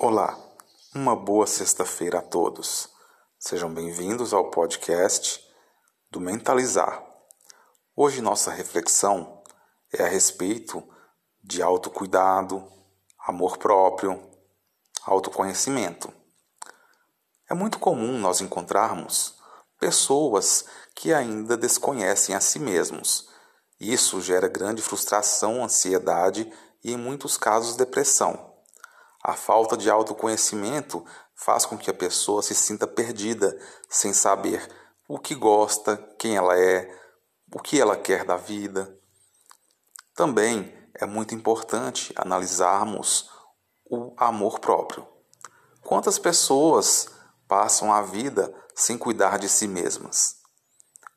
Olá, 0.00 0.38
uma 0.94 1.16
boa 1.16 1.44
sexta-feira 1.44 2.20
a 2.20 2.22
todos. 2.22 2.88
Sejam 3.36 3.68
bem-vindos 3.68 4.32
ao 4.32 4.48
podcast 4.48 5.44
do 6.08 6.20
Mentalizar. 6.20 7.04
Hoje 7.96 8.22
nossa 8.22 8.52
reflexão 8.52 9.42
é 9.92 10.04
a 10.04 10.06
respeito 10.06 10.88
de 11.42 11.60
autocuidado, 11.60 12.64
amor 13.26 13.56
próprio, 13.56 14.22
autoconhecimento. 15.04 16.14
É 17.50 17.54
muito 17.54 17.80
comum 17.80 18.20
nós 18.20 18.40
encontrarmos 18.40 19.34
pessoas 19.80 20.64
que 20.94 21.12
ainda 21.12 21.56
desconhecem 21.56 22.36
a 22.36 22.40
si 22.40 22.60
mesmos. 22.60 23.28
Isso 23.80 24.20
gera 24.20 24.46
grande 24.46 24.80
frustração, 24.80 25.64
ansiedade 25.64 26.48
e, 26.84 26.92
em 26.92 26.96
muitos 26.96 27.36
casos, 27.36 27.74
depressão. 27.74 28.47
A 29.22 29.34
falta 29.34 29.76
de 29.76 29.90
autoconhecimento 29.90 31.04
faz 31.34 31.66
com 31.66 31.76
que 31.76 31.90
a 31.90 31.94
pessoa 31.94 32.42
se 32.42 32.54
sinta 32.54 32.86
perdida, 32.86 33.58
sem 33.88 34.12
saber 34.12 34.68
o 35.08 35.18
que 35.18 35.34
gosta, 35.34 35.96
quem 36.18 36.36
ela 36.36 36.58
é, 36.58 36.88
o 37.52 37.60
que 37.60 37.80
ela 37.80 37.96
quer 37.96 38.24
da 38.24 38.36
vida. 38.36 38.96
Também 40.14 40.76
é 40.94 41.06
muito 41.06 41.34
importante 41.34 42.12
analisarmos 42.16 43.30
o 43.90 44.12
amor 44.16 44.58
próprio. 44.58 45.06
Quantas 45.82 46.18
pessoas 46.18 47.08
passam 47.46 47.92
a 47.92 48.02
vida 48.02 48.54
sem 48.74 48.98
cuidar 48.98 49.38
de 49.38 49.48
si 49.48 49.66
mesmas? 49.66 50.36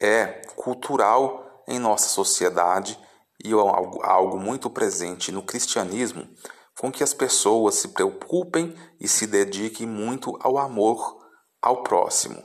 É 0.00 0.42
cultural 0.54 1.62
em 1.66 1.78
nossa 1.78 2.08
sociedade 2.08 2.98
e 3.44 3.52
algo 3.52 4.38
muito 4.38 4.68
presente 4.68 5.32
no 5.32 5.42
cristianismo 5.42 6.28
com 6.78 6.92
que 6.92 7.02
as 7.02 7.12
pessoas 7.12 7.74
se 7.74 7.88
preocupem 7.88 8.72
e 9.00 9.08
se 9.08 9.26
dediquem 9.26 9.86
muito 9.86 10.38
ao 10.40 10.56
amor 10.56 11.18
ao 11.60 11.82
próximo. 11.82 12.40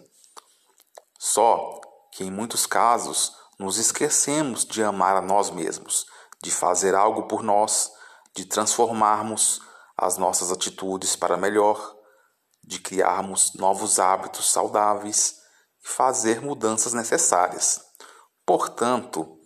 Só 1.19 1.79
que 2.11 2.23
em 2.23 2.31
muitos 2.31 2.65
casos 2.65 3.31
nos 3.59 3.77
esquecemos 3.77 4.65
de 4.65 4.83
amar 4.83 5.15
a 5.15 5.21
nós 5.21 5.51
mesmos, 5.51 6.07
de 6.41 6.49
fazer 6.49 6.95
algo 6.95 7.27
por 7.27 7.43
nós, 7.43 7.91
de 8.35 8.45
transformarmos 8.45 9.61
as 9.95 10.17
nossas 10.17 10.51
atitudes 10.51 11.15
para 11.15 11.37
melhor, 11.37 11.95
de 12.63 12.79
criarmos 12.79 13.53
novos 13.53 13.99
hábitos 13.99 14.51
saudáveis 14.51 15.35
e 15.83 15.87
fazer 15.87 16.41
mudanças 16.41 16.93
necessárias. 16.93 17.79
Portanto, 18.45 19.37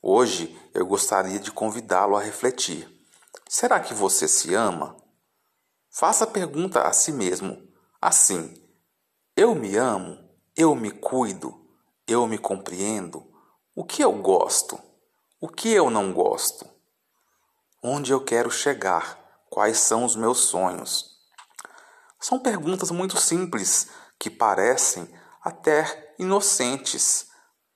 hoje 0.00 0.56
eu 0.72 0.86
gostaria 0.86 1.40
de 1.40 1.50
convidá-lo 1.50 2.16
a 2.16 2.20
refletir 2.20 2.95
Será 3.48 3.78
que 3.78 3.94
você 3.94 4.26
se 4.26 4.54
ama? 4.54 4.96
Faça 5.88 6.24
a 6.24 6.26
pergunta 6.26 6.82
a 6.82 6.92
si 6.92 7.12
mesmo, 7.12 7.56
assim: 8.00 8.60
Eu 9.36 9.54
me 9.54 9.76
amo? 9.76 10.18
Eu 10.56 10.74
me 10.74 10.90
cuido? 10.90 11.54
Eu 12.08 12.26
me 12.26 12.38
compreendo? 12.38 13.24
O 13.74 13.84
que 13.84 14.02
eu 14.02 14.12
gosto? 14.12 14.78
O 15.40 15.48
que 15.48 15.70
eu 15.70 15.90
não 15.90 16.12
gosto? 16.12 16.66
Onde 17.82 18.12
eu 18.12 18.24
quero 18.24 18.50
chegar? 18.50 19.16
Quais 19.48 19.78
são 19.78 20.04
os 20.04 20.16
meus 20.16 20.38
sonhos? 20.38 21.16
São 22.20 22.40
perguntas 22.40 22.90
muito 22.90 23.16
simples 23.16 23.88
que 24.18 24.28
parecem 24.28 25.08
até 25.40 26.14
inocentes, 26.18 27.28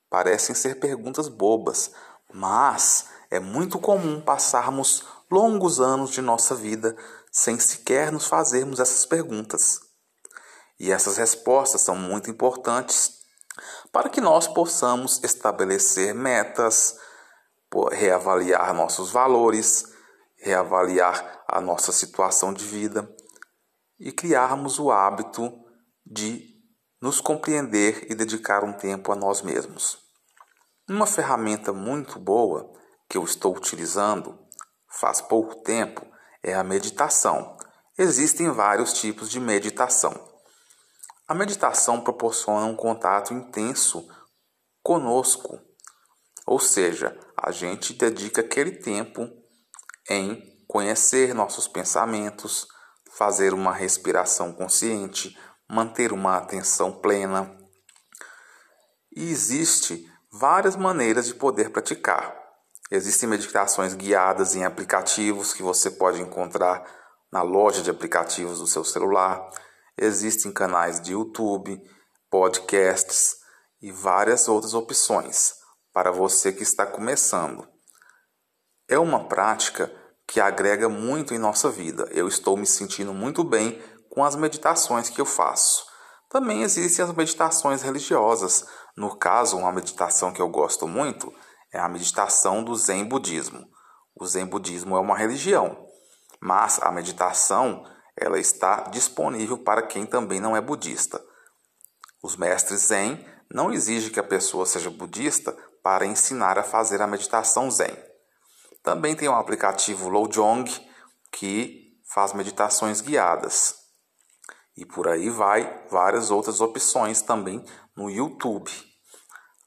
parecem 0.09 0.55
ser 0.55 0.81
perguntas 0.81 1.29
bobas, 1.29 1.93
mas 2.33 3.09
é 3.31 3.39
muito 3.39 3.79
comum 3.79 4.21
passarmos 4.21 5.05
longos 5.31 5.81
anos 5.81 6.11
de 6.11 6.21
nossa 6.21 6.55
vida 6.55 6.97
sem 7.31 7.59
sequer 7.59 8.11
nos 8.11 8.27
fazermos 8.27 8.81
essas 8.81 9.07
perguntas. 9.07 9.81
E 10.79 10.91
essas 10.91 11.17
respostas 11.17 11.83
são 11.83 11.95
muito 11.95 12.31
importantes 12.31 13.21
para 13.93 14.09
que 14.09 14.21
nós 14.21 14.49
possamos 14.49 15.23
estabelecer 15.23 16.15
metas, 16.15 16.97
reavaliar 17.93 18.75
nossos 18.75 19.13
valores, 19.13 19.93
reavaliar 20.39 21.45
a 21.47 21.61
nossa 21.61 21.93
situação 21.93 22.53
de 22.53 22.65
vida 22.65 23.15
e 23.99 24.11
criarmos 24.11 24.79
o 24.79 24.91
hábito 24.91 25.53
de 26.05 26.49
nos 27.01 27.21
compreender 27.21 28.07
e 28.11 28.15
dedicar 28.15 28.65
um 28.65 28.73
tempo 28.73 29.13
a 29.13 29.17
nós 29.17 29.43
mesmos. 29.43 29.99
Uma 30.89 31.07
ferramenta 31.07 31.73
muito 31.73 32.19
boa 32.19 32.73
que 33.09 33.17
eu 33.17 33.25
estou 33.25 33.57
utilizando 33.57 34.39
faz 34.91 35.21
pouco 35.21 35.63
tempo 35.63 36.05
é 36.43 36.55
a 36.55 36.65
meditação. 36.65 37.57
Existem 37.97 38.51
vários 38.51 38.93
tipos 38.95 39.31
de 39.31 39.39
meditação. 39.39 40.13
A 41.29 41.35
meditação 41.35 42.01
proporciona 42.01 42.67
um 42.67 42.75
contato 42.75 43.33
intenso 43.33 44.09
conosco, 44.83 45.61
ou 46.47 46.59
seja, 46.59 47.17
a 47.37 47.53
gente 47.53 47.95
dedica 47.95 48.41
aquele 48.41 48.73
tempo 48.73 49.29
em 50.09 50.43
conhecer 50.67 51.35
nossos 51.35 51.69
pensamentos, 51.69 52.67
fazer 53.13 53.55
uma 53.55 53.73
respiração 53.73 54.53
consciente, 54.53 55.39
manter 55.69 56.13
uma 56.13 56.37
atenção 56.37 56.93
plena. 57.01 57.57
E 59.15 59.31
existe 59.31 60.11
várias 60.33 60.75
maneiras 60.75 61.27
de 61.27 61.35
poder 61.35 61.71
praticar. 61.71 62.35
Existem 62.91 63.29
meditações 63.29 63.95
guiadas 63.95 64.57
em 64.57 64.65
aplicativos 64.65 65.55
que 65.55 65.63
você 65.63 65.91
pode 65.91 66.21
encontrar 66.21 66.85
na 67.31 67.41
loja 67.41 67.83
de 67.83 67.91
aplicativos 67.91 68.59
do 68.59 68.67
seu 68.67 68.83
celular. 68.83 69.49
Existem 69.97 70.51
canais 70.51 71.01
de 71.01 71.13
YouTube, 71.13 71.81
podcasts 72.29 73.37
e 73.81 73.93
várias 73.93 74.49
outras 74.49 74.75
opções 74.75 75.55
para 75.93 76.11
você 76.11 76.53
que 76.53 76.65
está 76.65 76.85
começando. 76.85 77.67
É 78.89 78.99
uma 78.99 79.29
prática 79.29 79.93
que 80.27 80.41
agrega 80.41 80.89
muito 80.89 81.33
em 81.33 81.39
nossa 81.39 81.71
vida. 81.71 82.09
Eu 82.11 82.27
estou 82.27 82.57
me 82.57 82.67
sentindo 82.67 83.15
muito 83.15 83.45
bem 83.45 83.81
com 84.11 84.25
as 84.25 84.35
meditações 84.35 85.09
que 85.09 85.21
eu 85.21 85.27
faço. 85.27 85.85
Também 86.29 86.63
existem 86.63 87.05
as 87.05 87.13
meditações 87.13 87.83
religiosas. 87.83 88.65
No 88.97 89.17
caso, 89.17 89.57
uma 89.57 89.73
meditação 89.73 90.33
que 90.33 90.43
eu 90.43 90.49
gosto 90.49 90.89
muito 90.89 91.33
é 91.73 91.79
a 91.79 91.89
meditação 91.89 92.63
do 92.63 92.75
Zen 92.75 93.05
Budismo. 93.05 93.69
O 94.15 94.27
Zen 94.27 94.47
Budismo 94.47 94.97
é 94.97 95.01
uma 95.01 95.17
religião, 95.17 95.87
mas 96.41 96.81
a 96.83 96.91
meditação 96.91 97.85
ela 98.17 98.39
está 98.39 98.83
disponível 98.83 99.59
para 99.59 99.83
quem 99.83 100.05
também 100.05 100.41
não 100.41 100.57
é 100.57 100.61
budista. 100.61 101.23
Os 102.23 102.37
mestres 102.37 102.83
Zen 102.89 103.25
não 103.51 103.73
exigem 103.73 104.13
que 104.13 104.21
a 104.21 104.25
pessoa 104.25 104.67
seja 104.67 104.91
budista 104.91 105.57
para 105.83 106.05
ensinar 106.07 106.59
a 106.59 106.63
fazer 106.63 107.01
a 107.01 107.07
meditação 107.07 107.71
Zen. 107.71 107.97
Também 108.83 109.17
tem 109.17 109.29
o 109.29 109.33
um 109.33 109.37
aplicativo 109.37 110.09
Lojong 110.09 110.65
que 111.33 111.99
faz 112.13 112.33
meditações 112.33 113.01
guiadas. 113.01 113.75
E 114.77 114.85
por 114.85 115.09
aí 115.09 115.29
vai, 115.31 115.87
várias 115.91 116.31
outras 116.31 116.61
opções 116.61 117.23
também 117.23 117.65
no 117.97 118.11
YouTube. 118.11 118.71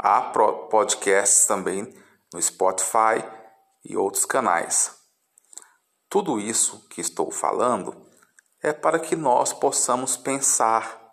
Há 0.05 0.19
podcasts 0.69 1.45
também 1.45 1.97
no 2.33 2.41
Spotify 2.41 3.23
e 3.85 3.95
outros 3.95 4.25
canais. 4.25 4.93
Tudo 6.09 6.41
isso 6.41 6.85
que 6.89 6.99
estou 6.99 7.31
falando 7.31 8.05
é 8.61 8.73
para 8.73 8.99
que 8.99 9.15
nós 9.15 9.53
possamos 9.53 10.17
pensar 10.17 11.09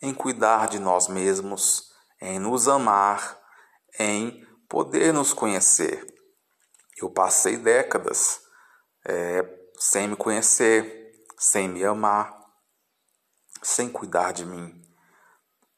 em 0.00 0.14
cuidar 0.14 0.68
de 0.68 0.78
nós 0.78 1.06
mesmos, 1.06 1.92
em 2.18 2.38
nos 2.38 2.66
amar, 2.66 3.38
em 3.98 4.42
poder 4.70 5.12
nos 5.12 5.34
conhecer. 5.34 6.06
Eu 6.96 7.10
passei 7.10 7.58
décadas 7.58 8.40
é, 9.06 9.46
sem 9.78 10.08
me 10.08 10.16
conhecer, 10.16 11.12
sem 11.36 11.68
me 11.68 11.84
amar, 11.84 12.34
sem 13.62 13.90
cuidar 13.90 14.32
de 14.32 14.46
mim 14.46 14.93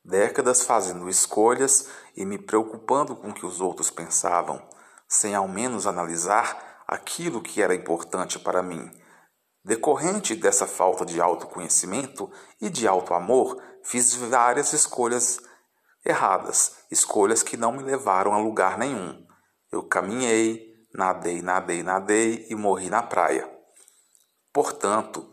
décadas 0.06 0.62
fazendo 0.62 1.08
escolhas 1.08 1.88
e 2.16 2.24
me 2.24 2.38
preocupando 2.38 3.16
com 3.16 3.30
o 3.30 3.34
que 3.34 3.44
os 3.44 3.60
outros 3.60 3.90
pensavam, 3.90 4.62
sem 5.08 5.34
ao 5.34 5.48
menos 5.48 5.86
analisar 5.86 6.84
aquilo 6.86 7.42
que 7.42 7.60
era 7.60 7.74
importante 7.74 8.38
para 8.38 8.62
mim. 8.62 8.88
Decorrente 9.64 10.36
dessa 10.36 10.66
falta 10.66 11.04
de 11.04 11.20
autoconhecimento 11.20 12.30
e 12.60 12.70
de 12.70 12.86
autoamor, 12.86 13.60
fiz 13.82 14.14
várias 14.14 14.72
escolhas 14.72 15.40
erradas, 16.04 16.76
escolhas 16.88 17.42
que 17.42 17.56
não 17.56 17.72
me 17.72 17.82
levaram 17.82 18.32
a 18.32 18.38
lugar 18.38 18.78
nenhum. 18.78 19.26
Eu 19.72 19.82
caminhei, 19.82 20.72
nadei, 20.94 21.42
nadei, 21.42 21.82
nadei 21.82 22.46
e 22.48 22.54
morri 22.54 22.88
na 22.88 23.02
praia. 23.02 23.50
Portanto, 24.52 25.28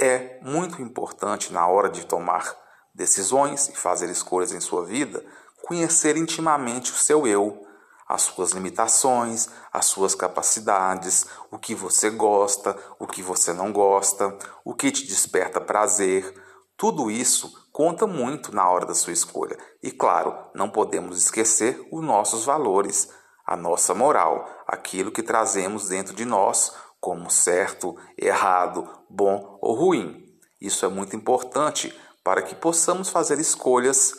é 0.00 0.40
muito 0.42 0.80
importante 0.80 1.52
na 1.52 1.66
hora 1.66 1.90
de 1.90 2.06
tomar 2.06 2.67
decisões 2.94 3.68
e 3.68 3.76
fazer 3.76 4.10
escolhas 4.10 4.52
em 4.52 4.60
sua 4.60 4.84
vida, 4.84 5.24
conhecer 5.62 6.16
intimamente 6.16 6.92
o 6.92 6.96
seu 6.96 7.26
eu, 7.26 7.66
as 8.08 8.22
suas 8.22 8.52
limitações, 8.52 9.48
as 9.70 9.84
suas 9.86 10.14
capacidades, 10.14 11.26
o 11.50 11.58
que 11.58 11.74
você 11.74 12.08
gosta, 12.08 12.76
o 12.98 13.06
que 13.06 13.22
você 13.22 13.52
não 13.52 13.70
gosta, 13.70 14.36
o 14.64 14.74
que 14.74 14.90
te 14.90 15.06
desperta 15.06 15.60
prazer. 15.60 16.34
Tudo 16.76 17.10
isso 17.10 17.68
conta 17.70 18.06
muito 18.06 18.54
na 18.54 18.68
hora 18.68 18.86
da 18.86 18.94
sua 18.94 19.12
escolha. 19.12 19.58
E 19.82 19.90
claro, 19.90 20.34
não 20.54 20.70
podemos 20.70 21.18
esquecer 21.18 21.86
os 21.92 22.02
nossos 22.02 22.46
valores, 22.46 23.10
a 23.46 23.56
nossa 23.56 23.94
moral, 23.94 24.48
aquilo 24.66 25.12
que 25.12 25.22
trazemos 25.22 25.88
dentro 25.88 26.14
de 26.14 26.24
nós 26.24 26.72
como 27.00 27.30
certo, 27.30 27.96
errado, 28.16 28.88
bom 29.08 29.58
ou 29.60 29.74
ruim. 29.74 30.24
Isso 30.60 30.84
é 30.84 30.88
muito 30.88 31.14
importante 31.14 31.94
para 32.28 32.42
que 32.42 32.54
possamos 32.54 33.08
fazer 33.08 33.40
escolhas 33.40 34.12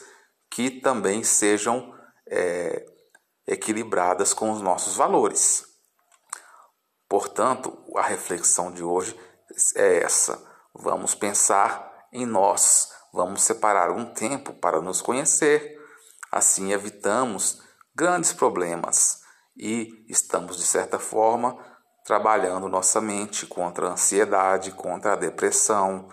que 0.50 0.72
também 0.82 1.24
sejam 1.24 1.94
é, 2.28 2.84
equilibradas 3.46 4.34
com 4.34 4.50
os 4.50 4.64
nossos 4.64 4.96
valores. 4.96 5.64
Portanto, 7.08 7.72
a 7.96 8.02
reflexão 8.02 8.72
de 8.72 8.84
hoje 8.84 9.16
é 9.76 10.00
essa. 10.02 10.44
Vamos 10.74 11.14
pensar 11.14 12.08
em 12.12 12.26
nós, 12.26 12.92
vamos 13.14 13.44
separar 13.44 13.92
um 13.92 14.12
tempo 14.12 14.54
para 14.54 14.82
nos 14.82 15.04
conhecer. 15.04 15.78
Assim 16.32 16.74
evitamos 16.74 17.62
grandes 17.96 18.34
problemas 18.34 19.20
e 19.56 20.04
estamos, 20.10 20.58
de 20.58 20.64
certa 20.64 20.98
forma, 20.98 21.64
trabalhando 22.06 22.68
nossa 22.68 23.00
mente 23.00 23.46
contra 23.46 23.88
a 23.88 23.92
ansiedade, 23.92 24.72
contra 24.72 25.14
a 25.14 25.16
depressão, 25.16 26.10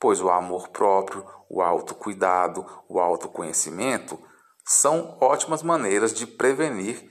pois 0.00 0.20
o 0.20 0.30
amor 0.30 0.68
próprio, 0.68 1.24
o 1.48 1.60
autocuidado, 1.60 2.64
o 2.88 2.98
autoconhecimento 2.98 4.18
são 4.64 5.18
ótimas 5.20 5.62
maneiras 5.62 6.12
de 6.14 6.26
prevenir 6.26 7.10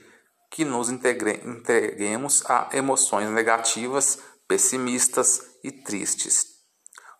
que 0.50 0.64
nos 0.64 0.90
entreguemos 0.90 2.44
a 2.50 2.68
emoções 2.72 3.28
negativas, 3.30 4.18
pessimistas 4.48 5.58
e 5.62 5.70
tristes. 5.70 6.46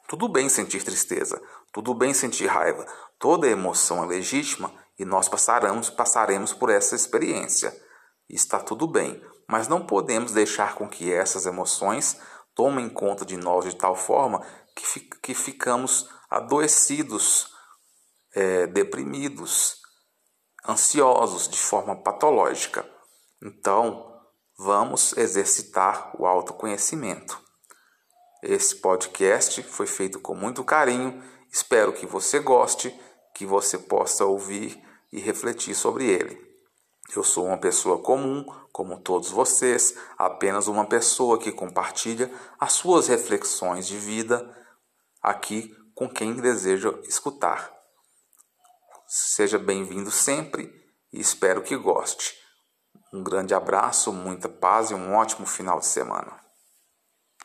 Tudo 0.09 0.29
bem 0.29 0.49
sentir 0.49 0.83
tristeza, 0.83 1.41
tudo 1.73 1.95
bem 1.95 2.13
sentir 2.13 2.47
raiva, 2.47 2.85
toda 3.19 3.47
emoção 3.47 4.03
é 4.03 4.07
legítima 4.07 4.73
e 4.99 5.05
nós 5.05 5.29
passaremos, 5.29 5.89
passaremos 5.89 6.53
por 6.53 6.69
essa 6.69 6.97
experiência. 6.97 7.73
Está 8.29 8.59
tudo 8.59 8.89
bem, 8.89 9.23
mas 9.47 9.69
não 9.69 9.87
podemos 9.87 10.33
deixar 10.33 10.75
com 10.75 10.89
que 10.89 11.13
essas 11.13 11.47
emoções 11.47 12.19
tomem 12.61 12.91
conta 12.91 13.25
de 13.25 13.39
nós 13.39 13.65
de 13.65 13.75
tal 13.75 13.97
forma 13.97 14.47
que, 14.77 15.01
que 15.23 15.33
ficamos 15.33 16.07
adoecidos, 16.29 17.49
é, 18.35 18.67
deprimidos, 18.67 19.79
ansiosos 20.69 21.49
de 21.49 21.57
forma 21.57 21.97
patológica. 21.97 22.87
Então, 23.43 24.15
vamos 24.59 25.17
exercitar 25.17 26.13
o 26.21 26.27
autoconhecimento. 26.27 27.41
Esse 28.43 28.77
podcast 28.77 29.63
foi 29.63 29.87
feito 29.87 30.21
com 30.21 30.35
muito 30.35 30.63
carinho. 30.63 31.25
Espero 31.51 31.95
que 31.95 32.05
você 32.05 32.41
goste, 32.41 32.95
que 33.35 33.47
você 33.47 33.79
possa 33.79 34.27
ouvir 34.27 34.79
e 35.11 35.19
refletir 35.19 35.75
sobre 35.75 36.11
ele. 36.11 36.50
Eu 37.15 37.25
sou 37.25 37.47
uma 37.47 37.59
pessoa 37.59 38.01
comum, 38.01 38.45
como 38.73 39.01
todos 39.01 39.31
vocês, 39.31 39.97
apenas 40.17 40.69
uma 40.69 40.87
pessoa 40.87 41.39
que 41.39 41.51
compartilha 41.51 42.33
as 42.59 42.73
suas 42.73 43.09
reflexões 43.09 43.87
de 43.87 43.99
vida 43.99 44.57
aqui 45.21 45.75
com 45.95 46.09
quem 46.09 46.35
deseja 46.35 46.91
escutar. 47.05 47.73
Seja 49.07 49.59
bem-vindo 49.59 50.11
sempre 50.11 50.73
e 51.13 51.21
espero 51.21 51.63
que 51.63 51.77
goste. 51.77 52.35
Um 53.13 53.25
grande 53.25 53.55
abraço, 53.55 54.13
muita 54.13 54.49
paz 54.49 54.93
e 54.93 54.95
um 54.95 55.15
ótimo 55.17 55.47
final 55.47 55.81
de 55.81 55.87
semana. 55.87 56.50